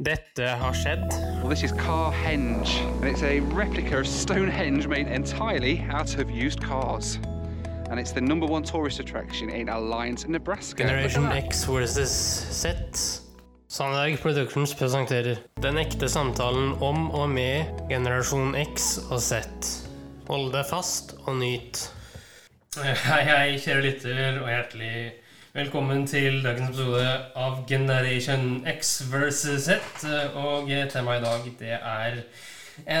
[0.00, 1.12] Dette har skjedd.
[1.42, 6.62] Well, this is Carhenge, and it's a replica of Stonehenge made entirely out of used
[6.62, 7.18] cars.
[7.90, 10.84] And it's the number one tourist attraction in Alliance, Nebraska.
[10.84, 12.72] Generation X versus Z.
[13.68, 19.44] Sandberg Productions presenterer Den ekte samtalen om og med generasjon X og Z.
[20.32, 21.90] Hold deg fast og nyt.
[22.80, 22.96] Hei,
[23.28, 25.19] hei, kjære lytter, og hjertelig
[25.50, 30.04] velkommen til dagens episode av Generation X versus Z.
[30.38, 32.20] Og temaet i dag, det er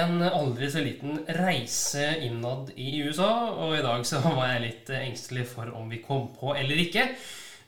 [0.00, 3.30] en aldri så liten reise innad i USA.
[3.54, 7.06] Og i dag så var jeg litt engstelig for om vi kom på eller ikke.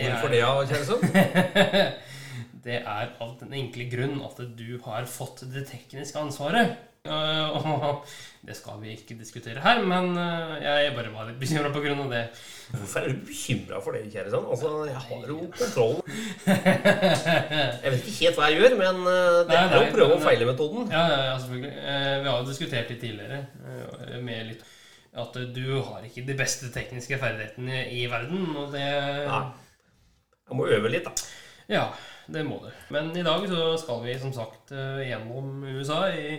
[0.01, 0.43] Hvorfor det,
[0.73, 1.07] Kjellson?
[2.63, 6.77] Det er av den enkle grunn at du har fått det tekniske ansvaret.
[7.03, 8.05] Uh, og
[8.47, 11.95] det skal vi ikke diskutere her, men uh, jeg bare var litt bekymra pga.
[12.13, 12.21] det.
[12.77, 14.45] Hvorfor er du bekymra for det, Kjærestad?
[14.47, 16.13] Altså, jeg har jo kontrollen.
[16.47, 20.93] Jeg vet ikke helt hva jeg gjør, men uh, det er jo prøve og feile-metoden.
[20.95, 21.73] Ja, ja, selvfølgelig.
[21.75, 24.63] vi har jo diskutert litt tidligere med litt
[25.23, 28.87] at du har ikke de beste tekniske ferdighetene i verden, og det
[29.27, 29.43] Nei.
[30.47, 31.27] Jeg må øve litt, da.
[31.67, 31.83] Ja,
[32.31, 32.71] det må du.
[32.95, 36.39] Men i dag så skal vi som sagt gjennom USA i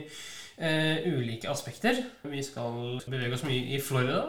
[0.57, 2.03] eh, ulike aspekter.
[2.29, 4.25] Vi skal bevege oss mye i Florida.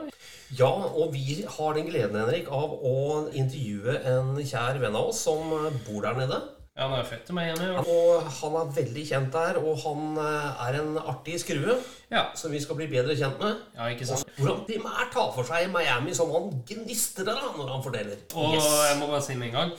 [0.55, 2.97] Ja, og vi har den gleden, Henrik, av å
[3.33, 5.51] intervjue en kjær venn av oss som
[5.87, 6.43] bor der nede.
[6.75, 7.67] Ja, Han er født i Miami.
[7.87, 11.77] Og han er veldig kjent der, og han er en artig skrue
[12.11, 12.25] ja.
[12.35, 13.61] som vi skal bli bedre kjent med.
[13.77, 14.27] Ja, ikke sant?
[14.27, 18.27] Og hvordan primært tar for seg Miami som han gnistrer da når han forteller.
[18.35, 18.67] Og yes.
[18.89, 19.73] jeg må bare si med en gang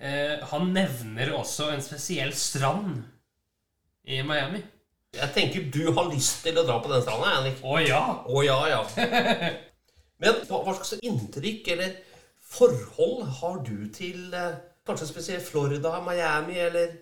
[0.00, 3.02] eh, Han nevner også en spesiell strand
[4.08, 4.64] i Miami.
[5.16, 7.62] Jeg tenker du har lyst til å dra på den stranda, Henrik.
[7.64, 8.02] Å ja.
[8.28, 8.82] Å ja, ja.
[10.20, 11.94] Men hva, slags inntrykk eller
[12.48, 16.96] forhold har du til eh, kanskje spesielt Florida, Miami eller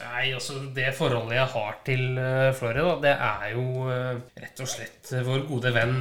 [0.00, 4.68] Nei, altså Det forholdet jeg har til uh, Florida, det er jo uh, rett og
[4.68, 6.00] slett vår gode venn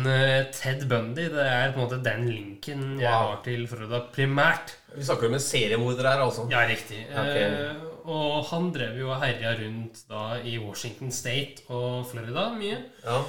[0.57, 1.27] Ted Bundy.
[1.31, 3.35] Det er på en måte den linken jeg wow.
[3.35, 4.73] har til Florida primært.
[4.95, 6.47] Vi snakker jo med seriemorder her, altså?
[6.51, 7.05] Ja, riktig.
[7.13, 7.93] Okay.
[8.05, 12.77] Og han drev jo og herja rundt da i Washington State og Florida mye.
[13.03, 13.19] Ja.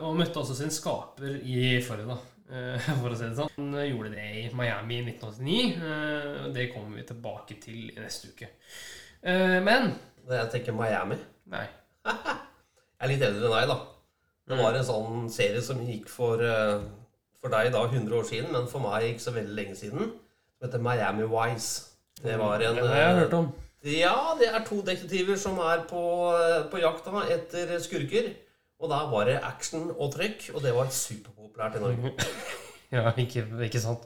[0.00, 2.18] og møtte også sin skaper i Florida.
[3.00, 3.50] For å si det sånn.
[3.56, 5.80] Han gjorde det i Miami i 1989.
[6.44, 8.50] og Det kommer vi tilbake til i neste uke.
[9.26, 9.90] Men
[10.30, 11.18] Jeg tenker Miami.
[11.50, 11.64] Nei.
[12.06, 13.80] jeg er litt eldre enn deg, da.
[14.46, 16.42] Det var en sånn serie som gikk for,
[17.40, 20.14] for deg da 100 år siden, men for meg ikke så veldig lenge siden.
[20.56, 21.96] Som heter Miami Wise.
[22.22, 23.48] Det var en Det har jeg hørt om.
[23.86, 26.02] Ja, det er to detektiver som er på,
[26.72, 28.32] på jakt etter skurker.
[28.82, 32.14] Og da var det action og trykk, og det var superpopulært i Norge.
[32.94, 34.04] Ja, ikke, ikke sant.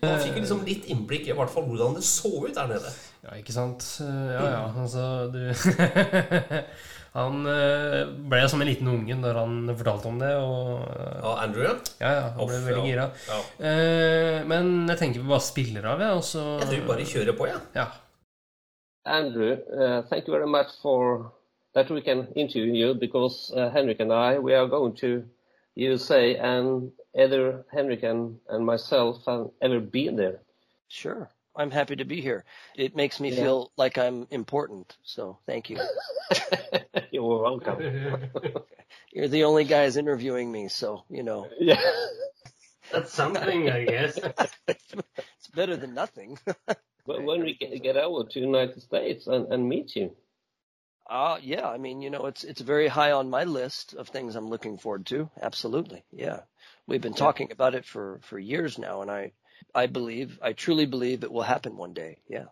[0.00, 2.92] Man fikk liksom litt innblikk i hvert fall hvordan det så ut der nede.
[3.26, 3.84] Ja, ikke sant.
[4.00, 4.62] Ja, ja.
[4.72, 5.52] Altså, du
[7.18, 10.30] Han eh, ble som en liten unge når han fortalte om det.
[10.40, 11.74] Og, ja, Andrew?
[12.00, 13.04] Ja, ja, han ble Off, veldig gira.
[13.28, 13.40] Ja.
[13.68, 17.36] Eh, men jeg tenker vi bare spiller av, ja, og Jeg tror vi bare kjører
[17.36, 17.60] på, ja.
[17.76, 17.86] ja.
[19.04, 21.32] Andrew, uh, thank you very much for
[21.74, 25.24] that we can interview you because uh, Henrik and I we are going to
[25.74, 30.40] USA and either Henrik and, and myself have ever been there.
[30.88, 31.30] Sure.
[31.54, 32.44] I'm happy to be here.
[32.76, 33.42] It makes me yeah.
[33.42, 34.96] feel like I'm important.
[35.02, 35.78] So thank you.
[37.10, 37.80] You're welcome.
[39.12, 41.48] You're the only guys interviewing me, so you know.
[41.58, 41.80] Yeah.
[42.90, 44.18] That's something, I guess.
[44.68, 46.38] it's better than nothing.
[47.06, 50.14] But when we get get over to the United States and, and meet you.
[51.10, 54.36] Uh, yeah, I mean, you know, it's it's very high on my list of things
[54.36, 55.28] I'm looking forward to.
[55.40, 56.04] Absolutely.
[56.10, 56.40] Yeah.
[56.86, 59.32] We've been talking about it for, for years now, and I,
[59.74, 62.18] I believe, I truly believe it will happen one day.
[62.28, 62.46] Yeah.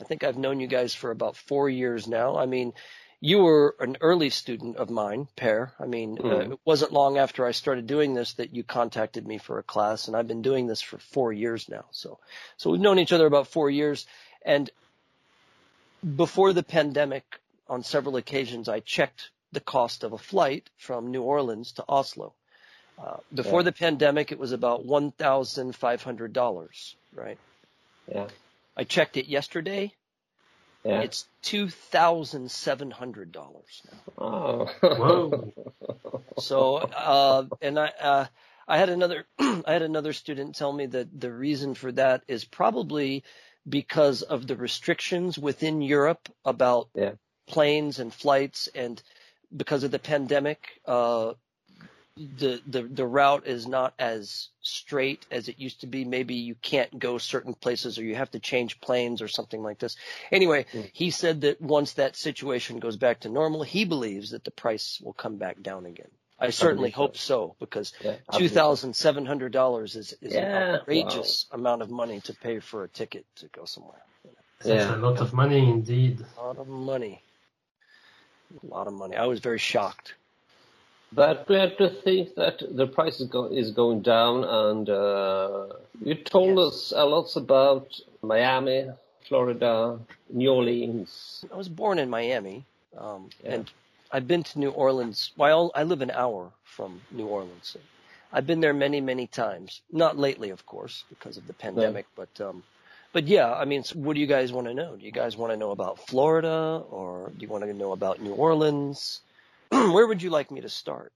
[0.00, 2.36] I think I've known you guys for about four years now.
[2.36, 2.72] I mean,
[3.20, 5.72] you were an early student of mine, Per.
[5.78, 6.20] I mean, mm.
[6.20, 6.52] uh, mm-hmm.
[6.52, 10.08] it wasn't long after I started doing this that you contacted me for a class,
[10.08, 11.84] and I've been doing this for four years now.
[11.90, 12.18] So,
[12.56, 14.06] so we've known each other about four years,
[14.44, 14.70] and
[16.16, 17.24] before the pandemic,
[17.68, 22.32] on several occasions, I checked the cost of a flight from New Orleans to Oslo.
[22.98, 23.64] Uh, before yeah.
[23.64, 27.38] the pandemic, it was about one thousand five hundred dollars, right?
[28.12, 28.28] Yeah.
[28.76, 29.92] I checked it yesterday.
[30.84, 31.00] Yeah.
[31.00, 34.24] It's two thousand seven hundred dollars now.
[34.24, 35.52] Oh, whoa!
[36.38, 38.26] so, uh, and I, uh,
[38.66, 42.46] I had another, I had another student tell me that the reason for that is
[42.46, 43.24] probably
[43.68, 47.12] because of the restrictions within Europe about yeah.
[47.46, 49.02] planes and flights, and
[49.54, 51.34] because of the pandemic, uh,
[52.38, 56.04] the, the the route is not as straight as it used to be.
[56.04, 59.78] Maybe you can't go certain places or you have to change planes or something like
[59.78, 59.96] this.
[60.30, 60.90] Anyway, Mm.
[60.92, 65.00] he said that once that situation goes back to normal, he believes that the price
[65.02, 66.10] will come back down again.
[66.38, 70.74] I certainly hope so because Yeah, two thousand seven hundred dollars is is Yeah, an
[70.76, 74.02] outrageous amount of money to pay for a ticket to go somewhere.
[74.58, 74.94] That's Yeah.
[74.94, 76.20] a lot of money indeed.
[76.38, 77.22] A lot of money.
[78.62, 79.16] A lot of money.
[79.16, 80.14] I was very shocked.
[81.12, 85.66] But glad to think that the price is, go- is going down, and uh,
[86.04, 86.68] you told Yes.
[86.68, 88.90] us a lot about Miami,
[89.26, 89.98] Florida,
[90.30, 91.44] New Orleans.
[91.52, 92.64] I was born in Miami,
[92.96, 93.54] um, Yeah.
[93.54, 93.70] and
[94.12, 95.32] I've been to New Orleans.
[95.36, 97.76] Well, I live an hour from New Orleans.
[98.32, 99.82] I've been there many, many times.
[99.90, 102.06] Not lately, of course, because of the pandemic.
[102.14, 102.62] But, um,
[103.12, 104.96] but yeah, I mean, what do you guys want to know?
[104.96, 108.20] Do you guys want to know about Florida, or do you want to know about
[108.20, 109.20] New Orleans?
[109.94, 111.12] Where would you like me to start?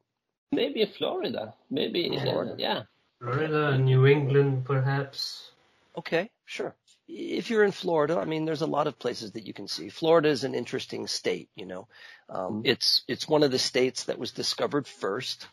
[0.53, 1.55] Maybe Florida.
[1.71, 2.55] Maybe, uh, Florida.
[2.59, 2.83] yeah.
[3.21, 5.51] Florida, New England, perhaps.
[5.97, 6.75] Okay, sure.
[7.09, 9.89] If you're in Florida, I mean, there's a lot of places that you can see.
[9.89, 11.89] Florida is an interesting state, you know.
[12.29, 15.47] Um, It's it's one of the states that was discovered first.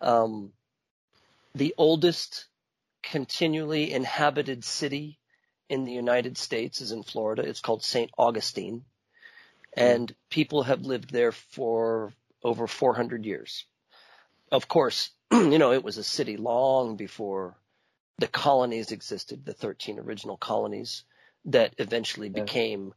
[0.00, 0.52] Um,
[1.54, 2.46] the oldest
[3.02, 5.18] continually inhabited city
[5.68, 7.42] in the United States is in Florida.
[7.42, 8.10] It's called St.
[8.18, 8.84] Augustine,
[9.74, 12.12] and people have lived there for
[12.42, 13.66] over 400 years.
[14.50, 17.56] Of course, you know, it was a city long before
[18.18, 21.04] the colonies existed, the 13 original colonies
[21.46, 22.94] that eventually became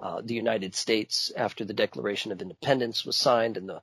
[0.00, 3.82] uh, the United States after the Declaration of Independence was signed and the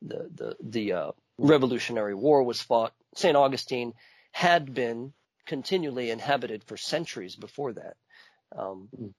[0.00, 2.92] the the, the uh, Revolutionary War was fought.
[3.14, 3.36] St.
[3.36, 3.92] Augustine
[4.32, 5.12] had been
[5.46, 7.96] continually inhabited for centuries before that.
[8.56, 9.14] Um, Mm.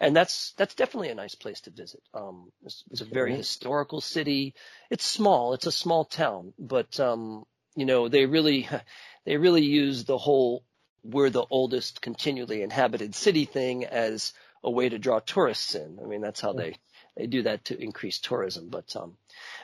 [0.00, 2.02] And that's that's definitely a nice place to visit.
[2.12, 4.54] Um, it's, it's a very historical city.
[4.90, 5.54] It's small.
[5.54, 7.44] It's a small town, but um,
[7.76, 8.68] you know they really
[9.24, 10.64] they really use the whole
[11.02, 14.32] we're the oldest continually inhabited city thing as
[14.62, 15.98] a way to draw tourists in.
[16.02, 16.76] I mean that's how they
[17.16, 18.68] they do that to increase tourism.
[18.68, 19.16] But um,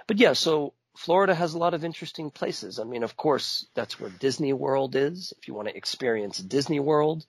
[0.07, 2.79] but yeah, so Florida has a lot of interesting places.
[2.79, 5.33] I mean, of course, that's where Disney World is.
[5.39, 7.27] If you want to experience Disney World,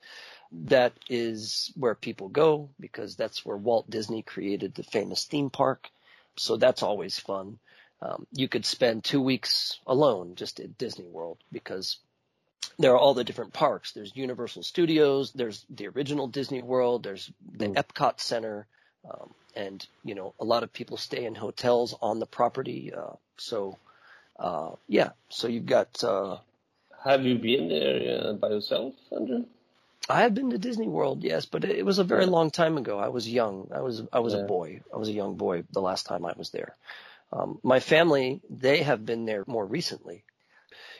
[0.51, 5.89] that is where people go because that's where Walt Disney created the famous theme park.
[6.37, 7.59] So that's always fun.
[8.01, 11.97] Um, you could spend two weeks alone just at Disney World because
[12.79, 13.93] there are all the different parks.
[13.93, 17.75] There's Universal Studios, there's the original Disney World, there's the Mm.
[17.75, 18.67] Epcot Center,
[19.09, 22.93] um, and you know a lot of people stay in hotels on the property.
[22.93, 23.77] Uh, so
[24.39, 26.03] uh, yeah, so you've got.
[26.03, 26.37] Uh,
[27.03, 29.45] Have you been there uh, by yourself, Andrew?
[30.11, 32.99] I have been to Disney World, yes, but it was a very long time ago.
[32.99, 33.69] I was young.
[33.73, 34.81] I was I was a boy.
[34.93, 36.75] I was a young boy the last time I was there.
[37.33, 40.23] Um, my family, they have been there more recently.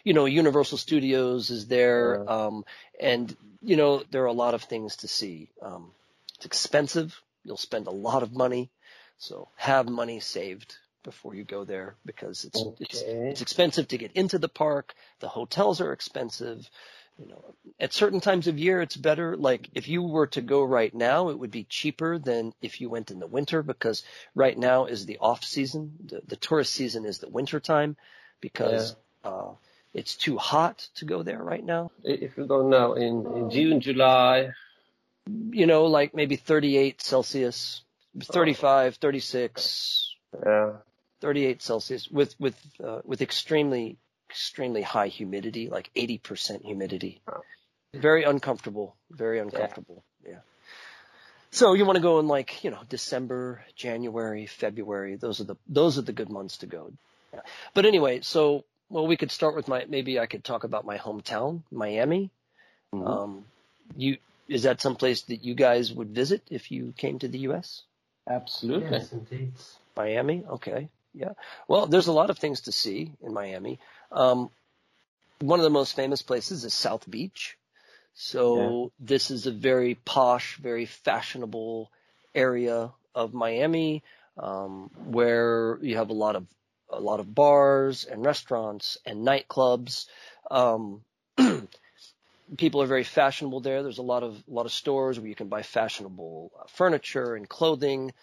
[0.04, 2.66] You know, Universal Studios is there, um,
[3.00, 5.50] and you know there are a lot of things to see.
[5.62, 5.92] Um,
[6.38, 7.20] it's expensive.
[7.44, 8.70] You'll spend a lot of money,
[9.18, 14.12] so have money saved before you go there because it's it's it's expensive to get
[14.14, 14.94] into the park.
[15.20, 16.70] The hotels are expensive.
[17.22, 19.38] You know, at certain times of year, it's better.
[19.38, 22.90] Like if you were to go right now, it would be cheaper than if you
[22.90, 24.04] went in the winter because
[24.34, 25.94] right now is the off season.
[26.06, 27.96] The, the tourist season is the winter time
[28.40, 29.52] because uh,
[29.94, 31.92] it's too hot to go there right now.
[32.04, 34.50] If you go now in, in June, July,
[35.52, 37.84] You know, like maybe 38 Celsius,
[38.20, 40.16] 35, 36,
[40.46, 40.72] yeah,
[41.22, 43.98] 38 Celsius with with uh, with extremely
[44.32, 47.22] extremely high humidity, like 80% humidity.
[47.28, 47.44] Oh.
[47.94, 50.04] Very uncomfortable, very uncomfortable.
[50.26, 50.40] Yeah.
[51.52, 55.18] So you want to go in like, you know, December, January, February.
[55.18, 56.94] Those are the those are the good months to go.
[57.34, 57.42] Yeah.
[57.74, 60.98] But anyway, so well we could start with my maybe I could talk about my
[60.98, 62.32] hometown, Miami.
[62.94, 63.08] Mhm.
[63.08, 63.46] Um
[63.98, 67.84] you is that someplace that you guys would visit if you came to the US?
[68.28, 69.00] absolutely.
[69.00, 69.52] Yes, indeed.
[69.98, 70.46] Miami.
[70.48, 70.90] Okay.
[71.14, 71.34] Yeah.
[71.68, 73.80] Well, there's a lot of things to see in Miami.
[74.12, 74.50] Um,
[75.40, 77.58] one of the most famous places is South Beach.
[78.14, 81.90] So this is a very posh, very fashionable
[82.36, 84.04] area of Miami,
[84.38, 86.46] um, where you have a lot of
[86.90, 90.08] a lot of bars and restaurants and nightclubs.
[90.50, 91.04] Um,
[92.58, 93.82] people are very fashionable there.
[93.82, 97.36] There's a lot of a lot of stores where you can buy fashionable uh, furniture
[97.36, 98.14] and clothing.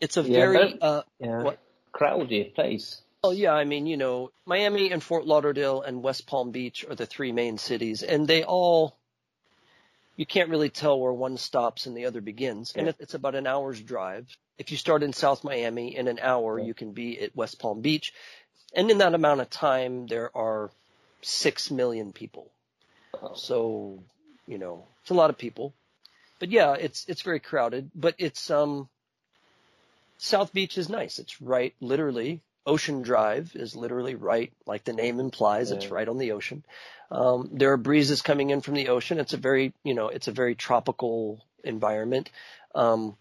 [0.00, 1.42] It's a Yeah, very but- uh, Yeah.
[1.42, 1.58] What?
[1.92, 3.02] Crowdy place.
[3.22, 6.94] Oh yeah, I mean, you know, Miami and Fort Lauderdale and West Palm Beach are
[6.94, 8.96] the three main cities, and they all,
[10.16, 12.72] you can't really tell where one stops and the other begins.
[12.74, 12.90] And Yeah.
[12.90, 14.26] it, it's about an hour's drive.
[14.56, 16.66] If you start in South Miami, in an hour, Yeah.
[16.66, 18.12] you can be at West Palm Beach.
[18.74, 20.70] and in that amount of time, there are
[21.22, 22.52] six million people.
[23.34, 24.02] So,
[24.46, 25.74] you know, it's a lot of people.
[26.38, 27.90] But yeah, it's it's very crowded.
[27.94, 28.88] But it's um,
[30.22, 31.18] South Beach is nice.
[31.18, 32.42] It's right, literally.
[32.66, 35.70] Ocean Drive is literally right, like the name implies.
[35.70, 36.62] It's right on the ocean.
[37.10, 39.18] Um, there are breezes coming in from the ocean.
[39.18, 42.30] It's a very, you know, it's a very tropical environment.
[42.74, 43.16] Um,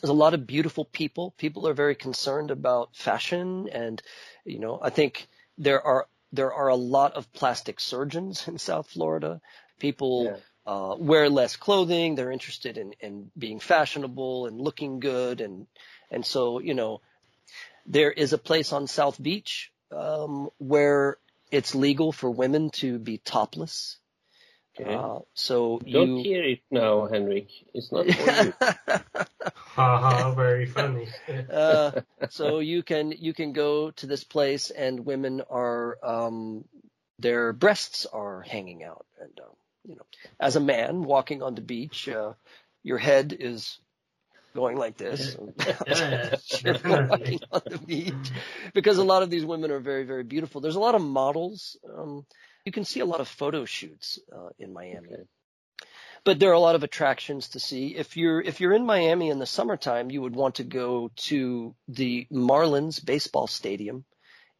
[0.00, 1.32] there's a lot of beautiful people.
[1.38, 4.02] People are very concerned about fashion, and
[4.44, 8.90] you know, I think there are there are a lot of plastic surgeons in South
[8.90, 9.40] Florida.
[9.78, 10.36] People Yeah.
[10.66, 12.14] uh, wear less clothing.
[12.14, 15.66] They're interested in, in being fashionable and looking good, and
[16.10, 17.00] and so you know,
[17.86, 21.18] there is a place on South Beach um, where
[21.50, 23.98] it's legal for women to be topless.
[24.80, 24.94] Okay.
[24.94, 27.48] Uh, so Don't you hear it now, Henrik.
[27.74, 28.54] It's not for you.
[29.52, 31.08] Haha, very funny.
[31.52, 31.92] uh,
[32.28, 36.64] so you can you can go to this place and women are um,
[37.18, 40.06] their breasts are hanging out and um, you know
[40.38, 42.32] as a man walking on the beach uh,
[42.82, 43.78] your head is
[44.60, 45.36] going like this
[45.66, 45.78] Yeah,
[46.64, 47.06] You're definitely.
[47.10, 48.32] walking on the beach
[48.74, 51.76] because a lot of these women are very very beautiful there's a lot of models
[51.98, 52.26] um,
[52.66, 55.22] you can see a lot of photo shoots uh, in Miami Okay.
[56.24, 57.96] but there are a lot of attractions to see.
[57.96, 61.74] If you're if you're in Miami in the summertime, you would want to go to
[61.88, 64.04] the Marlins baseball stadium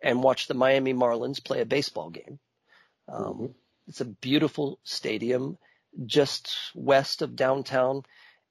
[0.02, 2.38] and watch the Miami Marlins play a baseball game.
[3.08, 3.54] Um, Mhm.
[3.88, 5.58] It's a beautiful stadium
[6.06, 8.02] just west of downtown,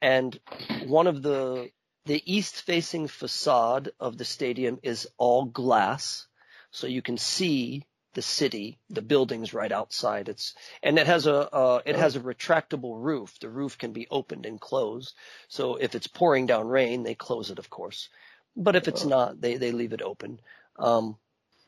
[0.02, 0.40] and
[0.86, 1.70] one of the
[2.06, 6.28] the east facing facade of the stadium is all glass,
[6.72, 10.30] so you can see the city, the buildings right outside.
[10.30, 13.38] It's and it has a uh, it has a retractable roof.
[13.40, 15.14] The roof can be opened and closed.
[15.50, 18.10] So if it's pouring down rain, they close it, of course.
[18.56, 20.40] But if it's not, they they leave it open.
[20.80, 21.18] Um,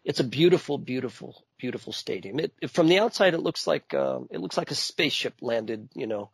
[0.04, 2.40] it's a beautiful, beautiful, beautiful stadium.
[2.40, 5.90] It, it- from the outside, it looks like um, it looks like a spaceship landed,
[5.94, 6.32] you know,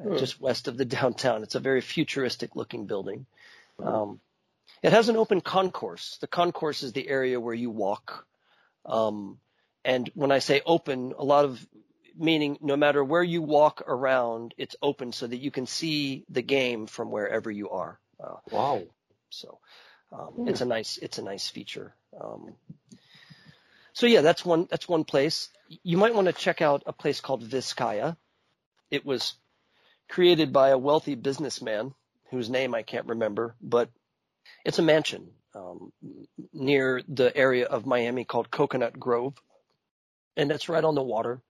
[0.00, 0.16] uh, Hmm.
[0.16, 1.42] just west of the downtown.
[1.42, 3.26] It's a very futuristic looking building.
[3.82, 4.20] Um,
[4.82, 6.18] it has an open concourse.
[6.20, 8.26] The concourse is the area where you walk.
[8.84, 9.38] Um,
[9.84, 11.66] and when I say open, a lot of
[12.18, 16.42] meaning no matter where you walk around, it's open so that you can see the
[16.42, 17.98] game from wherever you are.
[18.22, 18.82] Uh, Wow.
[19.30, 19.58] so
[20.12, 21.94] um, it's a nice it's a nice feature.
[22.18, 22.54] Um,
[23.92, 25.48] so yeah, that's one that's one place.
[25.82, 28.16] You might want to check out a place called Vizcaya.
[28.90, 29.34] It was
[30.08, 31.94] created by a wealthy businessman
[32.30, 33.88] whose name I can't remember, but
[34.64, 35.92] it's a mansion um,
[36.52, 39.34] near the area of Miami called Coconut Grove,
[40.36, 41.40] and it's right on the water.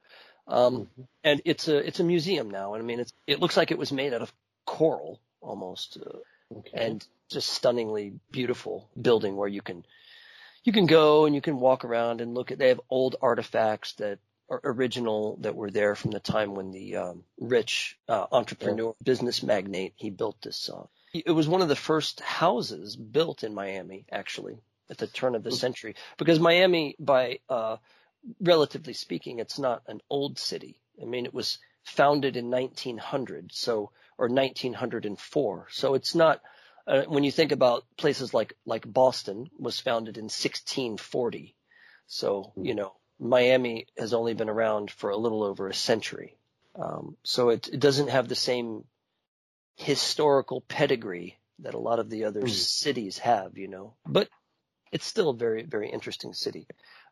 [0.49, 0.89] Um,
[1.25, 2.75] and it's a it's a museum now.
[2.75, 4.33] And I mean, it's it looks like it was made out of
[4.65, 5.99] coral almost.
[6.05, 6.19] Uh,
[6.59, 6.71] Okay.
[6.87, 9.85] and just stunningly beautiful building where you can
[10.63, 13.95] you can go and you can walk around and look at they have old artifacts
[13.95, 19.43] that original that were there from the time when the um, rich uh, entrepreneur business
[19.43, 20.85] magnate he built this uh,
[21.25, 24.59] it was one of the first houses built in Miami actually
[24.91, 25.95] at the turn of the century.
[26.17, 27.77] Because Miami by uh,
[28.41, 30.81] relatively speaking it's not an old city.
[31.01, 36.41] I mean it was founded in 1900 so or 1904 so it's not
[36.89, 41.55] uh, when you think about places like like Boston was founded in 1640
[42.09, 46.37] so you know Miami has only been around for a little over a century.
[46.75, 48.85] Um, so it, it doesn't have the same
[49.77, 54.29] historical pedigree that a lot of the other cities have you know but
[54.93, 56.67] it's still a very very interesting city.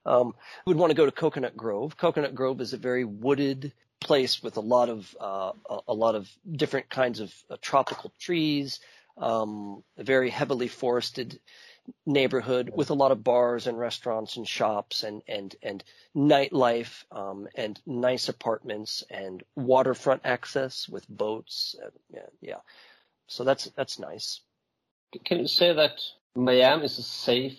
[0.07, 0.35] Um,
[0.67, 1.97] we would want to go to Coconut Grove.
[1.97, 6.15] Coconut Grove is a very wooded place with a lot of uh, a, a lot
[6.15, 8.81] of different kinds of uh, tropical trees,
[9.19, 11.39] um, very heavily forested
[12.07, 15.85] neighborhood with a lot of bars and restaurants and shops and and and
[16.17, 21.77] nightlife um, and nice apartments and waterfront access with boats.
[21.83, 22.61] Uh, yeah, yeah,
[23.27, 24.41] so that's that's nice.
[25.25, 26.01] Can you say that
[26.35, 27.59] Miami is a safe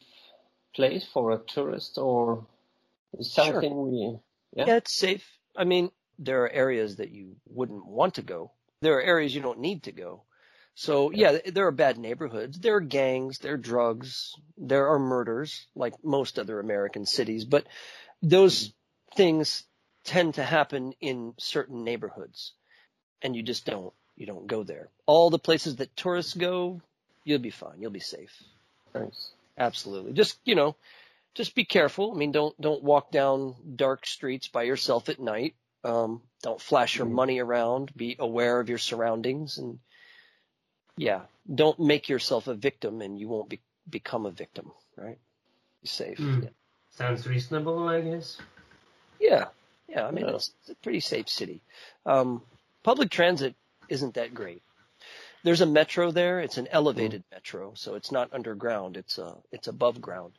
[0.76, 2.46] place for a tourist, or
[3.18, 3.46] is Sure.
[3.46, 4.20] something we?
[4.54, 4.66] Yeah.
[4.68, 5.26] Yeah, it's safe.
[5.56, 8.52] I mean, there are areas that you wouldn't want to go.
[8.82, 10.24] There are areas you don't need to go.
[10.76, 12.60] So yeah, there are bad neighborhoods.
[12.60, 13.40] There are gangs.
[13.40, 14.36] There are drugs.
[14.58, 17.46] There are murders, like most other American cities.
[17.46, 17.66] But
[18.22, 18.74] those
[19.16, 19.64] things
[20.04, 22.54] tend to happen in certain neighborhoods,
[23.22, 24.90] and you just don't you don't go there.
[25.06, 26.82] All the places that tourists go,
[27.24, 27.80] you'll be fine.
[27.80, 28.44] You'll be safe.
[28.94, 29.32] Thanks.
[29.58, 30.14] Absolutely.
[30.14, 30.76] Just, you know,
[31.34, 32.14] just be careful.
[32.14, 35.56] I mean, don't, don't walk down dark streets by yourself at night.
[35.84, 37.92] Um, don't flash your money around.
[37.96, 39.80] Be aware of your surroundings and
[40.98, 41.22] yeah,
[41.54, 43.60] don't make yourself a victim and you won't be,
[43.90, 45.18] become a victim, right?
[45.82, 46.18] Be safe.
[46.18, 46.44] Mm.
[46.44, 46.50] Yeah.
[46.92, 48.38] Sounds reasonable, I guess.
[49.20, 49.46] Yeah,
[49.88, 50.06] yeah.
[50.06, 50.36] I mean, Yeah.
[50.36, 51.62] it's, it's a pretty safe city.
[52.06, 52.42] Um,
[52.84, 53.56] public transit
[53.90, 54.62] isn't that great.
[55.44, 56.40] There's a metro there.
[56.40, 58.98] It's an elevated metro, so it's not underground.
[58.98, 60.32] It's uh, it's above ground.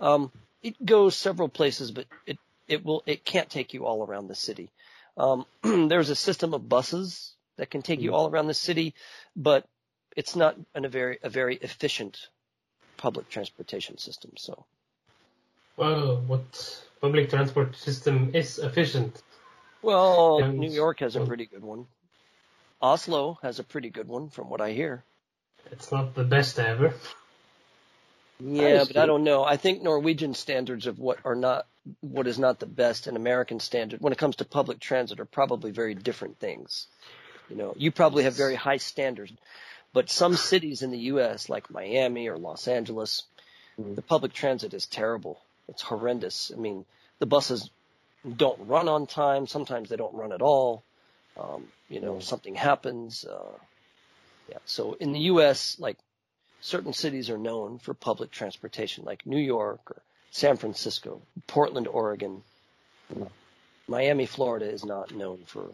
[0.00, 0.30] Um,
[0.62, 4.34] it goes several places, but it it will it can't take you all around the
[4.36, 4.70] city.
[5.16, 8.94] Um, there's a system of buses that can take you all around the city,
[9.34, 9.66] but
[10.16, 12.28] it's not an, a very a very efficient
[12.96, 14.32] public transportation system.
[14.36, 14.64] So
[15.76, 19.22] Well, what public transport system is efficient?
[19.82, 21.86] Well, And- New York has a pretty good one.
[22.80, 25.04] Oslo has a pretty good one, from what I hear.
[25.70, 26.94] It's not the best ever.
[28.40, 29.44] Yeah, Nice, but I don't know.
[29.44, 31.66] I think Norwegian standards of what are not
[32.00, 35.26] what is not the best and American standard when it comes to public transit are
[35.26, 36.86] probably very different things.
[37.50, 39.32] You know, you probably have very high standards,
[39.94, 41.48] but some cities in the U.S.
[41.48, 43.22] like Miami or Los Angeles,
[43.78, 45.40] the public transit is terrible.
[45.68, 46.50] It's horrendous.
[46.52, 46.84] I mean,
[47.20, 47.70] the buses
[48.36, 49.46] don't run on time.
[49.46, 50.82] Sometimes they don't run at all.
[51.40, 53.24] Um, you know, something happens.
[53.24, 53.56] Uh,
[54.50, 54.58] yeah.
[54.66, 55.96] So in the U.S., like
[56.60, 62.42] certain cities are known for public transportation, like New York or San Francisco, Portland, Oregon.
[63.86, 65.70] Miami, Florida is not known for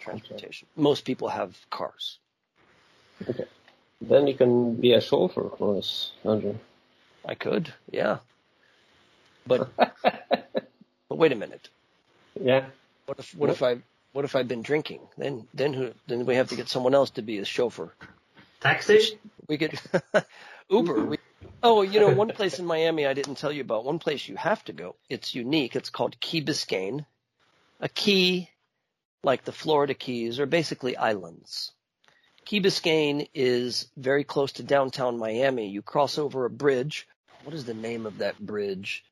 [0.00, 0.66] transportation.
[0.74, 2.18] Most people have cars.
[4.00, 6.56] Then you can be a chauffeur for us, Andrew.
[7.24, 8.18] I could, yeah.
[9.46, 11.68] But but wait a minute.
[12.40, 12.66] Yeah.
[13.06, 13.78] What if what if I
[14.12, 15.00] what if I've been drinking?
[15.16, 17.92] Then then who then we have to get someone else to be a chauffeur.
[18.60, 19.18] Taxi?
[19.48, 19.78] We could
[20.70, 21.04] Uber.
[21.04, 21.18] We,
[21.62, 23.84] oh, you know, one place in Miami I didn't tell you about.
[23.84, 24.96] One place you have to go.
[25.08, 25.76] It's unique.
[25.76, 27.04] It's called Key Biscayne.
[27.80, 28.48] A key,
[29.22, 31.72] like the Florida Keys, are basically islands.
[32.44, 35.68] Key Biscayne is very close to downtown Miami.
[35.68, 37.08] You cross over a bridge.
[37.42, 39.04] What is the name of that bridge?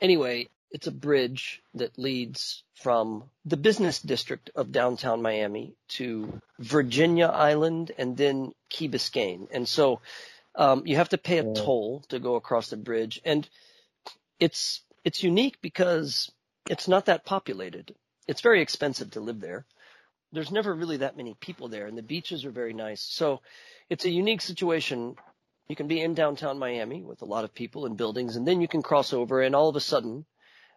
[0.00, 7.26] Anyway, it's a bridge that leads from the business district of downtown Miami to Virginia
[7.26, 9.48] Island and then Key Biscayne.
[9.52, 10.00] And so
[10.54, 13.20] um, you have to pay a toll to go across the bridge.
[13.24, 13.48] And
[14.40, 16.32] it's it's unique because
[16.68, 17.94] it's not that populated.
[18.26, 19.66] It's very expensive to live there.
[20.34, 23.00] There's never really that many people there, and the beaches are very nice.
[23.00, 23.40] So
[23.88, 25.14] it's a unique situation.
[25.68, 28.60] You can be in downtown Miami with a lot of people and buildings, and then
[28.60, 30.26] you can cross over, and all of a sudden,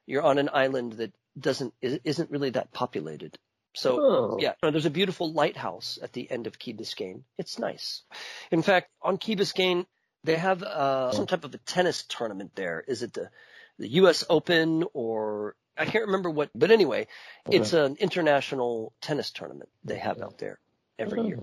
[0.05, 3.37] you're on an island that doesn't is- isn't really that populated.
[3.75, 4.37] So Oh.
[4.39, 7.23] yeah, there's a beautiful lighthouse at the end of Key Biscayne.
[7.37, 8.03] It's nice.
[8.49, 9.85] In fact, on Key Biscayne,
[10.23, 12.83] they have uh, some type of a tennis tournament there.
[12.87, 13.29] Is it the
[13.77, 14.23] the U.S.
[14.29, 17.07] Open or I can't remember what, but anyway,
[17.49, 20.59] it's an international tennis tournament they have out there
[20.97, 21.39] every year.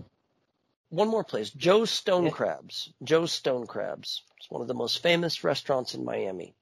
[0.90, 2.30] One more place, Joe's Stone.
[2.30, 2.92] Crabs.
[3.02, 4.22] Joe's Stone Crabs.
[4.38, 6.54] It's one of the most famous restaurants in Miami.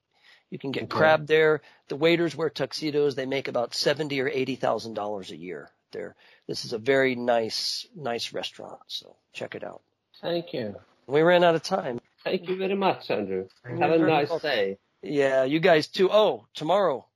[0.49, 0.97] You can get Okay.
[0.99, 1.63] crab there.
[1.89, 3.15] The waiters wear tuxedos.
[3.15, 5.71] They make about seventy or eighty thousand dollars a year.
[5.93, 6.15] There,
[6.47, 8.81] this is a very nice, nice restaurant.
[8.87, 9.83] So check it out.
[10.21, 10.77] Thank you.
[11.07, 12.01] We ran out of time.
[12.25, 13.49] Thank you very much, Andrew.
[13.65, 14.79] Have a nice day.
[15.03, 16.11] Yeah, you guys too.
[16.11, 17.07] Oh, tomorrow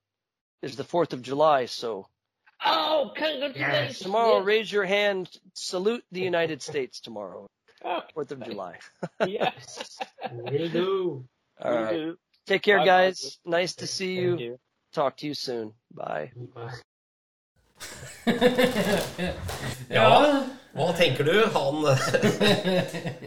[0.66, 2.06] is the Fourth of July, so
[2.64, 3.98] Oh, congratulations!
[4.00, 4.46] tomorrow Yes.
[4.46, 7.46] raise your hand, salute the United States tomorrow,
[8.14, 8.78] Fourth of July.
[9.26, 9.98] yes.
[10.32, 11.24] Will do.
[11.62, 12.14] All right,
[12.46, 13.38] take care, Bye, guys.
[13.44, 14.46] Nice to see Thank you.
[14.46, 14.58] you.
[14.92, 15.72] Talk to you soon.
[15.94, 16.32] Bye.
[19.88, 20.42] Ja,
[20.74, 21.34] hva tenker du?
[21.54, 21.84] Han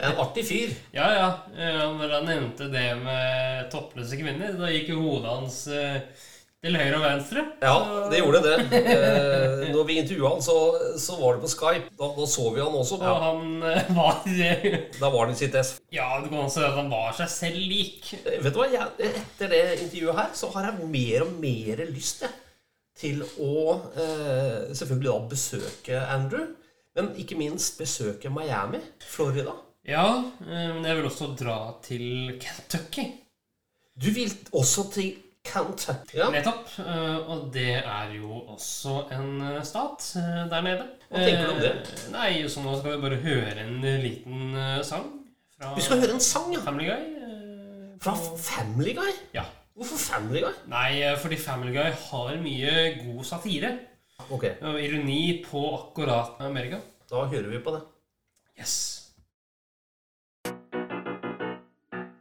[0.02, 0.74] En artig fyr.
[0.92, 1.28] Ja, ja.
[1.58, 6.02] Eh, Når han nevnte det med toppløse kvinner, da gikk jo hodet hans eh,
[6.60, 7.44] til høyre og venstre.
[7.64, 7.76] Ja,
[8.12, 8.56] det gjorde det.
[8.90, 10.56] Eh, når vi intervjua han, så,
[11.00, 11.92] så var det på Skype.
[12.00, 12.98] Da, da så vi han også.
[13.00, 14.18] Og han eh, var
[15.00, 15.76] Da var han i sitt ess.
[15.94, 18.12] Ja, du kan si at han var seg selv lik.
[18.24, 21.84] Eh, Vet du hva, jeg, Etter det intervjuet her så har jeg mer og mer
[21.94, 22.36] lyst jeg,
[23.00, 26.50] til å eh, selvfølgelig da besøke Andrew.
[26.98, 29.54] Men ikke minst besøke Miami, Florida.
[29.88, 30.08] Ja,
[30.44, 33.08] eh, men jeg vil også dra til Kentucky.
[34.00, 35.14] Du vil også til
[35.50, 36.18] Kentucky.
[36.18, 36.30] Ja.
[36.34, 36.68] Nettopp.
[36.80, 40.88] eh, Og det er jo også en eh, stat eh, der nede.
[41.10, 41.74] Hva tenker du om det?
[42.14, 44.54] Nei, så nå skal vi bare høre en liten
[44.86, 45.08] sang.
[45.58, 46.62] Fra Vi skal høre en sang, ja.
[46.66, 47.08] Family Guy.
[48.00, 49.12] Fra Family Guy.
[49.36, 49.44] Ja.
[49.80, 50.54] Hvorfor Family Guy?
[50.72, 53.74] Nei, fordi Family Guy har mye god satire.
[54.30, 56.80] Ok, Og ironi på akkurat Amerika.
[57.10, 57.82] da hører vi på det.
[58.60, 58.76] Yes.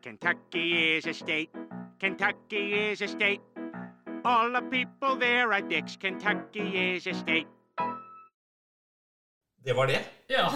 [0.02, 1.50] Kentucky is a state.
[2.00, 3.40] Kentucky is a state.
[4.24, 5.96] All the people there are dicks.
[5.96, 7.46] Kentucky is a state.
[9.64, 9.98] Det var det.
[10.28, 10.46] Ja.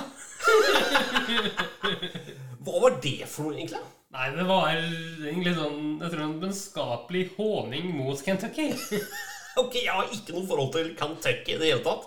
[2.62, 3.80] Hva var det for noe, egentlig?
[4.12, 8.70] Nei, det var egentlig sånn Jeg tror en vennskapelig håning mot Kentucky.
[9.60, 12.06] Ok, jeg har ikke noe forhold til Kentucky i det hele tatt.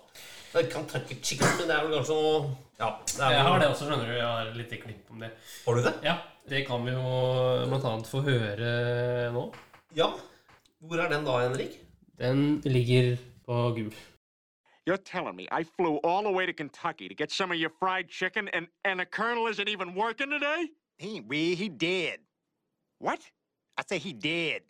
[0.50, 2.39] Det er Kentucky chicken, men det er vel kanskje noe
[2.80, 4.15] Ja, det er Jeg har det også, skjønner du.
[4.15, 5.30] Jeg har litt klipp om det.
[5.67, 5.93] Har du det?
[6.08, 6.15] Ja,
[6.49, 7.05] det kan vi jo
[7.69, 9.45] blant annet få høre nå.
[9.97, 10.12] Ja.
[10.79, 11.79] Hvor er den da, Henrik?
[12.19, 13.95] Den ligger på gul.
[14.86, 17.71] You're telling me I flew all the way to Kentucky to get some of your
[17.79, 20.69] fried chicken and, and the colonel isn't even working today?
[20.97, 22.19] He we, he did.
[22.99, 23.19] What?
[23.77, 24.62] I say he did.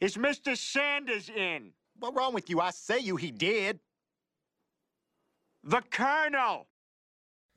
[0.00, 0.56] Is Mr.
[0.56, 1.72] Sanders in?
[1.98, 2.60] What wrong with you?
[2.60, 3.78] I say you he did.
[5.64, 6.66] The colonel!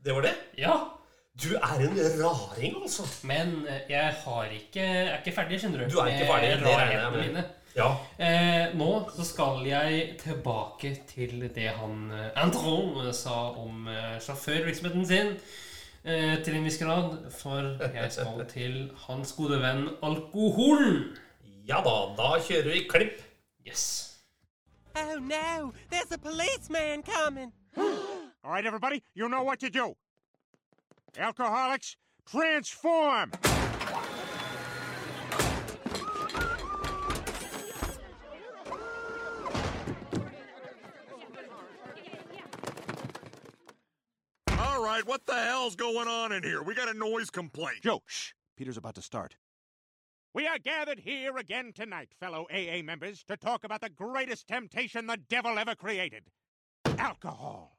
[0.06, 0.36] Det var det?
[0.58, 1.00] Ja,
[1.44, 3.04] Du er en raring, altså.
[3.28, 5.90] men eh, jeg har ikke Jeg er ikke ferdig, skjønner du.
[5.92, 7.26] Du er ikke ferdig, det regner jeg med.
[7.28, 7.44] mine.
[7.76, 7.90] Ja.
[8.24, 15.04] Eh, nå så skal jeg tilbake til det han eh, Andron sa om eh, sjåførvirksomheten
[15.10, 15.34] sin.
[16.06, 17.18] Eh, til en viss grad.
[17.36, 21.18] For jeg skal til hans gode venn alkoholen.
[21.68, 23.20] ja da, da kjører vi klipp.
[23.68, 24.16] Yes.
[24.96, 27.52] Oh no, there's a policeman coming.
[28.46, 29.96] All right, everybody, you know what to do.
[31.18, 31.96] Alcoholics,
[32.30, 33.32] transform!
[44.60, 46.62] All right, what the hell's going on in here?
[46.62, 47.78] We got a noise complaint.
[47.84, 48.32] Joe, shh.
[48.58, 49.36] Peter's about to start.
[50.34, 55.08] We are gathered here again tonight, fellow AA members, to talk about the greatest temptation
[55.08, 56.24] the devil ever created
[56.98, 57.78] alcohol.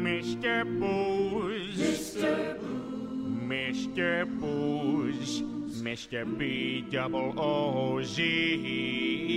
[0.00, 0.64] Mr.
[0.80, 1.76] Booze.
[1.76, 2.58] Mr.
[2.58, 3.82] Booze.
[3.86, 4.40] Mr.
[4.40, 5.42] Booze.
[5.82, 6.38] Mr.
[6.38, 9.30] B double O Z.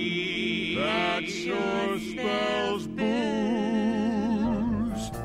[0.76, 3.04] That sure spells booze.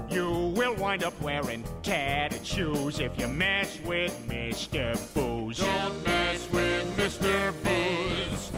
[0.09, 4.97] You will wind up wearing tattered shoes if you mess with Mr.
[5.13, 5.59] Booze.
[5.59, 7.53] Don't mess with Mr.
[7.63, 8.51] Booze.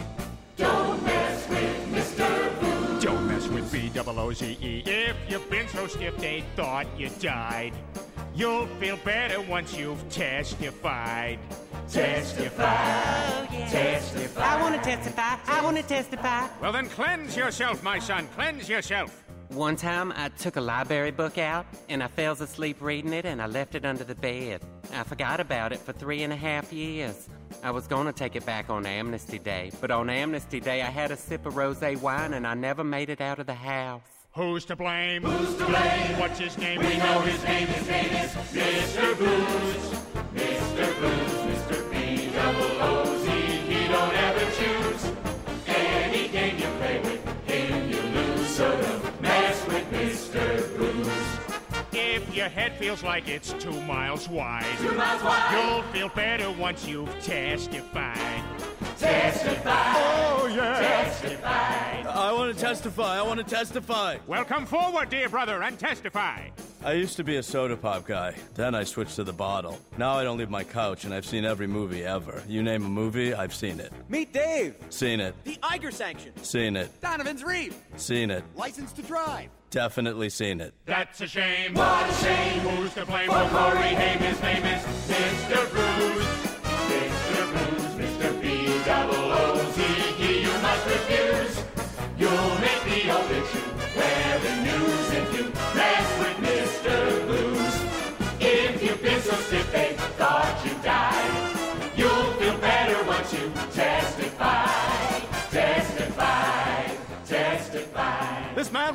[3.92, 4.82] With double O Z E.
[4.86, 7.72] If you've been so stiff they thought you died,
[8.34, 11.38] you'll feel better once you've testified.
[11.90, 12.64] Testify.
[12.64, 13.68] Oh yeah.
[13.68, 14.40] Testify.
[14.40, 15.36] I want to testify.
[15.46, 16.48] I want to testify.
[16.60, 18.28] Well, then cleanse yourself, my son.
[18.34, 19.18] Cleanse yourself.
[19.48, 23.42] One time I took a library book out and I fell asleep reading it and
[23.42, 24.62] I left it under the bed.
[24.94, 27.28] I forgot about it for three and a half years.
[27.62, 30.90] I was going to take it back on Amnesty Day, but on Amnesty Day I
[30.90, 34.02] had a sip of rose wine and I never made it out of the house.
[34.34, 35.22] Who's to blame?
[35.22, 36.18] Who's to blame?
[36.18, 36.80] What's his name?
[36.80, 37.66] We know his name.
[37.66, 39.18] His name is Mr.
[39.18, 40.02] Booze.
[40.34, 41.00] Mr.
[41.00, 41.41] Booze,
[52.42, 56.84] your head feels like it's two miles wide, two miles wide, you'll feel better once
[56.84, 58.42] you've testified.
[58.98, 59.92] Testify.
[59.94, 60.80] Oh yeah.
[60.80, 62.02] Testify.
[62.10, 63.16] I want to testify.
[63.20, 64.16] I want to testify.
[64.26, 66.48] Well, come forward, dear brother, and testify.
[66.84, 68.34] I used to be a soda pop guy.
[68.54, 69.78] Then I switched to the bottle.
[69.96, 72.42] Now I don't leave my couch, and I've seen every movie ever.
[72.48, 73.92] You name a movie, I've seen it.
[74.08, 75.36] Meet Dave, Seen it.
[75.44, 76.32] the Eiger sanction.
[76.42, 76.90] Seen it.
[77.00, 78.42] Donovan's Reef, Seen it.
[78.56, 79.48] license to drive.
[79.72, 80.74] Definitely seen it.
[80.84, 81.72] That's a shame.
[81.72, 82.60] What a shame.
[82.60, 84.18] Who's to blame for Corey Haim?
[84.18, 85.72] His name is Mr.
[85.72, 86.51] Booze.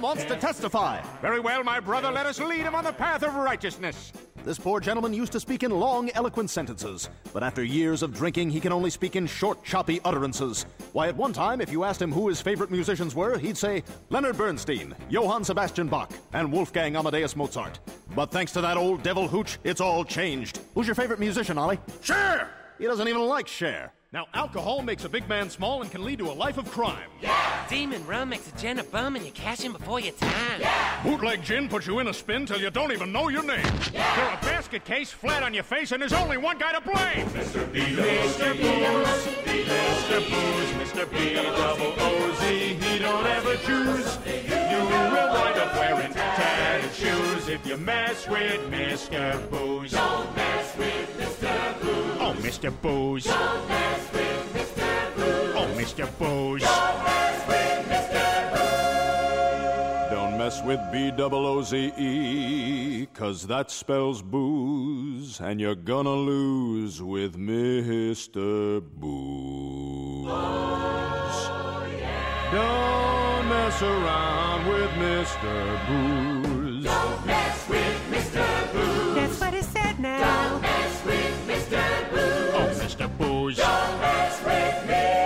[0.08, 1.02] Wants to testify.
[1.22, 4.14] Very well, my brother, let us lead him on the path of righteousness.
[4.46, 8.50] This poor gentleman used to speak in long, eloquent sentences, but after years of drinking,
[8.50, 10.66] he can only speak in short, choppy utterances.
[10.94, 13.84] Why, at one time, if you asked him who his favorite musicians were, he'd say
[14.10, 17.80] Leonard Bernstein, Johann Sebastian Bach, and Wolfgang Amadeus Mozart.
[18.16, 20.62] But thanks to that old devil hooch, it's all changed.
[20.74, 21.80] Who's your favorite musician, Ollie?
[22.00, 22.50] Cher!
[22.80, 23.92] He doesn't even like Cher.
[24.14, 27.10] Now, alcohol makes a big man small and can lead to a life of crime.
[27.22, 27.68] Yeah!
[27.68, 30.62] Demon rum makes a gent a bum and you cash in before your time.
[30.62, 31.04] Yeah!
[31.04, 33.66] Bootleg gin puts you in a spin till you don't even know your name.
[33.94, 34.16] Yeah!
[34.16, 37.28] You're a basket case flat on your face, and there's only one guy to blame.
[37.32, 37.70] Mr.
[37.74, 37.82] B.
[37.82, 38.56] Mr.
[38.56, 39.28] Booze.
[39.44, 40.20] Mr.
[40.30, 40.72] Booze.
[40.90, 41.12] Mr.
[41.12, 41.34] B.
[41.34, 42.76] Double O Z.
[42.76, 44.18] He don't ever choose.
[44.26, 46.27] You will wind up wearing tattered
[46.98, 49.50] shoes if you mess with Mr.
[49.52, 49.92] Booze.
[49.92, 51.82] Don't mess with Mr.
[51.82, 52.18] Booze.
[52.20, 52.72] Oh, Mr.
[52.82, 53.26] Booze.
[53.26, 55.16] Don't mess with Mr.
[55.16, 55.56] Booze.
[55.60, 56.06] Oh, Mr.
[56.18, 56.64] Booze.
[56.64, 58.26] Don't mess with Mr.
[60.10, 65.76] Don't mess mess with B double O Z E, cause that spells booze, and you're
[65.76, 68.82] gonna lose with Mr.
[68.82, 70.28] Booze.
[70.30, 71.84] Oh,
[72.52, 75.88] Don't mess around with Mr.
[75.88, 76.57] Booze.
[76.88, 78.46] Don't mess with Mr.
[78.74, 79.16] Booze.
[79.16, 80.20] That's what he said now.
[80.28, 81.84] Don't mess with Mr.
[82.12, 82.54] Booze.
[82.58, 83.08] Oh, Mr.
[83.18, 83.58] Booze.
[83.58, 85.18] Don't mess with Mr.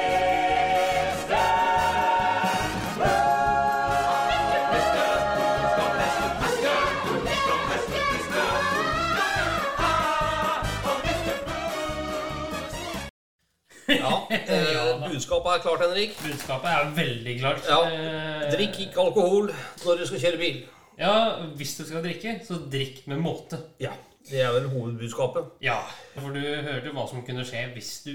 [13.87, 16.17] Ja, eh, budskapet er klart, Henrik.
[16.23, 17.61] Budskapet er veldig klart.
[17.69, 17.79] Ja.
[17.89, 19.49] Eh, Drikk ikke alkohol
[19.85, 20.61] når du skal kjøre bil.
[21.01, 21.13] Ja,
[21.57, 23.57] hvis du skal drikke, så drikk med måte.
[23.81, 23.93] Ja,
[24.29, 25.47] Det er vel hovedbudskapet.
[25.65, 25.79] Ja,
[26.13, 28.11] for du hørte hva som kunne skje hvis du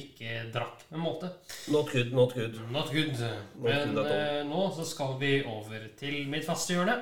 [0.00, 1.28] ikke drakk med måte.
[1.68, 2.56] Not good, not good.
[2.72, 3.12] Not good.
[3.60, 4.38] Men good at all.
[4.38, 6.96] eh, nå så skal vi over til mitt faste hjørne.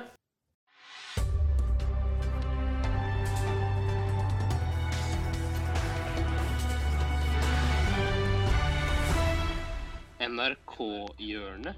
[10.49, 11.75] NRK-hjørnet.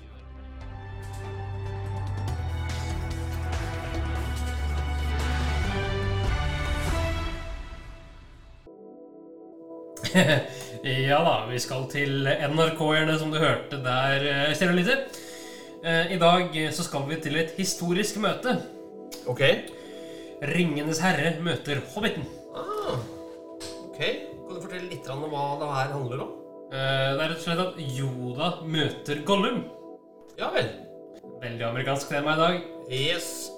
[11.08, 15.04] ja da, vi skal til NRK-erne, som du hørte der, eh, kjære lytter.
[15.84, 18.58] Eh, I dag eh, så skal vi til et historisk møte.
[19.30, 19.42] Ok.
[20.52, 22.26] Ringenes herre møter Hobbiten.
[22.58, 22.98] Ah,
[23.86, 24.00] ok.
[24.02, 26.32] Kan du fortelle litt om hva det her handler om?
[26.72, 29.64] Eh, Det er rett og slett at Yoda møter Gollum.
[30.40, 30.70] Ja vel.
[31.42, 32.62] Veldig amerikansk tema i dag.
[32.92, 33.51] Yes.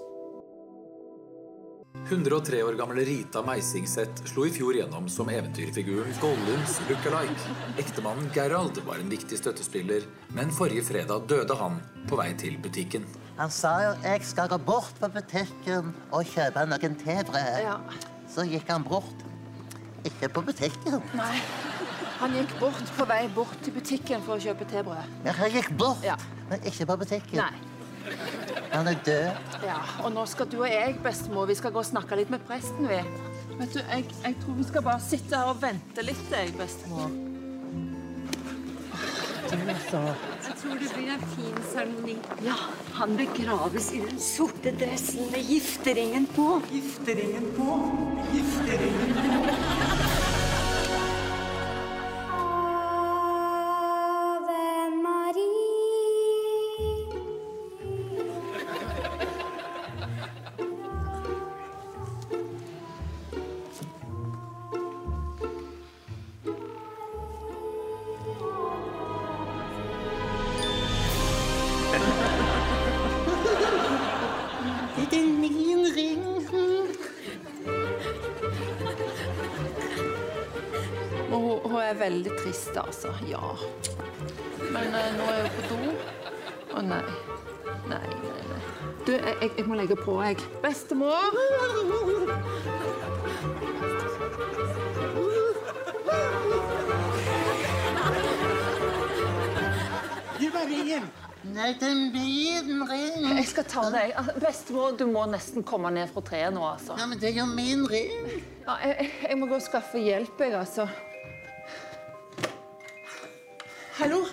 [2.09, 7.53] 103 år gamle Rita Meisingseth slo i fjor gjennom som eventyrfiguren Gollums lookalike.
[7.79, 10.03] Ektemannen Gerald var en viktig støttespiller,
[10.35, 11.77] men forrige fredag døde han
[12.09, 13.05] på vei til butikken.
[13.37, 17.79] Han sa jo 'jeg skal gå bort på butikken og kjøpe noen tebrød'.
[18.27, 19.25] Så gikk han bort.
[20.05, 21.01] Ikke på butikken.
[21.13, 21.41] Nei.
[22.19, 25.05] Han gikk bort på vei bort til butikken for å kjøpe tebrød.
[25.25, 26.15] Ja, han gikk bort, Ja.
[26.49, 27.37] men ikke på butikken.
[27.37, 27.72] Nei.
[28.73, 29.27] Han er død.
[29.63, 32.41] Ja, og nå skal du og jeg, bestemor, vi skal gå og snakke litt med
[32.47, 33.01] presten, vi.
[33.59, 37.13] Vet du, jeg, jeg tror vi skal bare sitte her og vente litt, jeg, bestemor.
[39.53, 39.99] Altså.
[40.47, 42.15] Jeg tror det blir en fin seremoni.
[42.45, 42.55] Ja,
[42.97, 46.47] han begraves i den sorte dressen med gifteringen på.
[46.71, 47.79] Gifteringen på.
[48.33, 50.22] Gifteringen på.
[101.53, 103.25] Nei, er min ring.
[103.37, 104.13] Jeg skal ta deg.
[104.17, 106.95] Altså, Bestemor, du må nesten komme ned fra treet nå, altså.
[106.97, 108.29] Ja, men det er jo min ring.
[108.65, 110.87] Ja, jeg, jeg- må gå og skaffe hjelp, jeg, altså.
[113.99, 114.23] Hallo?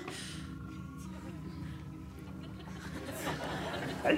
[4.04, 4.14] Hei.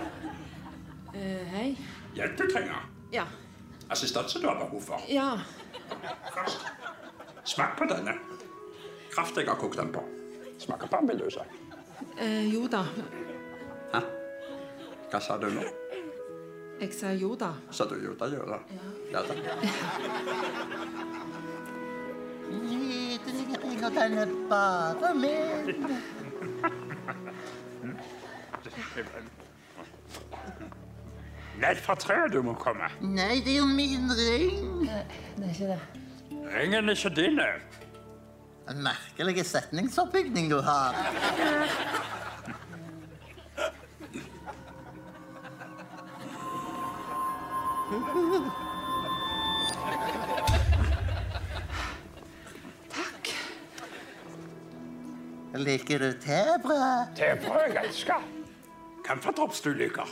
[1.12, 1.66] Uh, hei.
[2.14, 2.86] Hjelp du trenger.
[3.12, 3.24] Ja.
[3.90, 5.02] Assistanse du har behov for.
[5.10, 5.40] Ja.
[6.36, 6.70] Først,
[7.44, 8.14] smak på denne.
[9.10, 10.06] Kraftig har kokt den på.
[10.62, 11.02] Smaker på
[12.20, 12.82] Eh, jo da.
[13.92, 14.00] Hæ?
[15.10, 15.62] Hva sa du nå?
[16.80, 17.52] Jeg sa jo da.
[17.70, 18.58] Sa du jo da jo da?
[19.12, 19.34] Ja da.
[22.52, 25.92] Nydelig ring, og den er bare min.
[31.62, 32.88] Ned fra treet du må komme.
[33.00, 34.82] Nei, det er jo min ring.
[34.86, 35.02] Nei,
[35.36, 35.80] Det er ikke det.
[36.56, 37.40] Ringen er ikke din.
[38.68, 40.94] En merkelig setningsoppbygning du har.
[52.90, 53.28] Takk.
[55.54, 57.16] Liker du tebrød?
[57.16, 58.22] Tebrød jeg elsker.
[59.04, 60.08] Camferdrops du liker.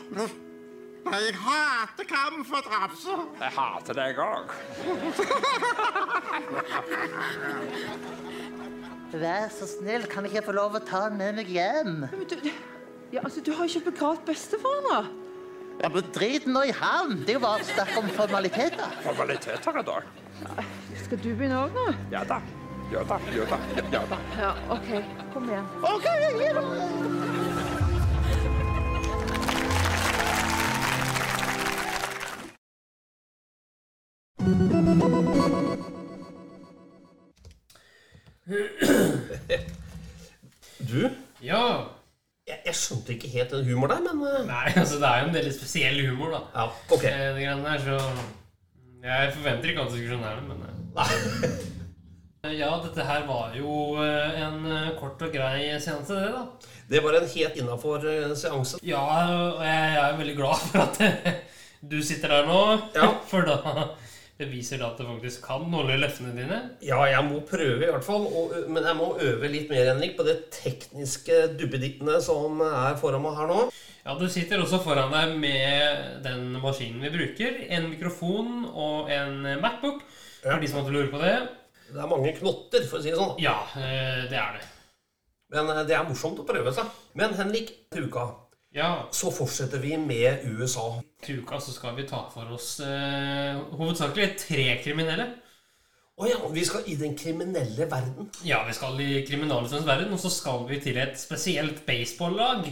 [1.11, 3.07] Jeg hater camferdrops.
[3.41, 4.51] Jeg hater deg òg.
[9.11, 12.05] Vær så snill, kan jeg ikke få lov å ta den med meg hjem?
[13.11, 15.01] Ja, altså, Du har ikke begravd bestefaren nå.
[15.81, 17.17] Ja, men Drit nå i han!
[17.25, 18.95] Det er jo bare snakk om formaliteter.
[19.03, 20.03] Formaliteter i dag?
[21.03, 21.87] Skal du begynne òg nå?
[22.13, 22.39] Ja da.
[22.93, 23.19] Ja da.
[23.35, 23.59] Ja da.
[23.91, 24.19] Ja da.
[24.39, 24.91] Ja, OK.
[25.35, 25.67] Kom igjen.
[25.83, 26.07] OK,
[26.39, 26.55] gi
[34.71, 34.80] det!
[40.91, 41.01] Du?
[41.45, 41.63] Ja.
[42.49, 45.27] Jeg, jeg skjønte ikke helt den humoren der, men eh, Nei, altså det er jo
[45.29, 46.41] en veldig spesiell humor, da.
[46.57, 46.65] Ja,
[46.97, 47.05] ok.
[47.07, 47.97] Eh, Det greiene der, så
[49.05, 50.71] Jeg forventer ikke at du skal skjønne det, men eh.
[52.57, 56.43] Ja, dette her var jo eh, en eh, kort og grei seanse, det, da.
[56.91, 58.07] Det var en helt innafor
[58.41, 58.81] seanse.
[58.83, 59.05] Ja,
[59.37, 60.95] og jeg er veldig glad for at
[61.93, 62.61] du sitter der nå.
[62.97, 63.13] Ja.
[63.31, 63.57] For da
[64.41, 66.59] beviser da at du faktisk kan holde løftene dine.
[66.85, 68.27] Ja, jeg må prøve i hvert fall.
[68.27, 73.25] Og, men jeg må øve litt mer Henrik, på det tekniske duppedittene som er foran
[73.25, 73.63] meg her nå.
[74.01, 77.63] Ja, Du sitter også foran deg med den maskinen vi bruker.
[77.69, 80.03] En mikrofon og en Macbook.
[80.41, 81.37] For de som måtte lure på det.
[81.91, 83.35] Det er mange knotter, for å si det sånn.
[83.43, 84.69] Ja, eh, det er det.
[85.53, 86.89] Men eh, det er morsomt å prøve seg.
[87.19, 88.29] Men Henrik, til uka
[89.11, 91.01] så fortsetter vi med USA.
[91.25, 95.27] Til uka så skal vi ta for oss eh, hovedsakelig tre kriminelle.
[96.21, 98.29] Å ja, vi skal i den kriminelle verden.
[98.45, 102.69] Ja, vi skal i kriminalistens verden, og så skal vi til et spesielt baseball-lag.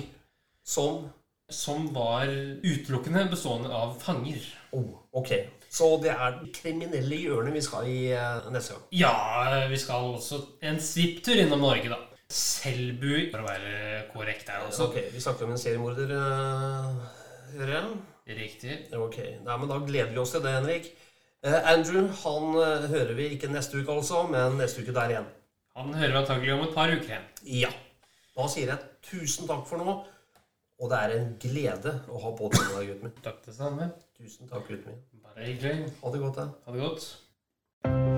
[0.62, 1.08] Som?
[1.50, 4.44] Som var utelukkende bestående av fanger.
[4.76, 5.32] Oh, ok.
[5.72, 8.86] Så det er det kriminelle hjørnet vi skal i eh, neste gang.
[9.00, 12.04] Ja, vi skal også en svipptur innom Norge, da.
[12.28, 13.74] Selbu, for å være
[14.12, 14.90] korrekt her også.
[14.90, 16.98] Ok, Vi snakker om en seriemorder, uh,
[17.54, 17.98] hører jeg?
[18.38, 18.74] Riktig.
[18.92, 20.90] Ok, Nei, men Da gleder vi oss til det, Henrik.
[21.46, 25.28] Eh, Andrew han eh, hører vi ikke neste uke, altså, men neste uke der igjen.
[25.78, 27.28] Han hører vi antagelig om et par uker igjen.
[27.62, 27.70] Ja.
[28.34, 29.96] Da sier jeg tusen takk for nå.
[30.78, 33.16] Og det er en glede å ha på deg, gutten min.
[33.24, 33.88] Takk det samme.
[34.18, 35.24] Tusen takk, gutten min.
[35.24, 35.94] Bare hyggelig.
[36.02, 36.48] Ha det godt, da.
[36.66, 38.17] Ha det godt.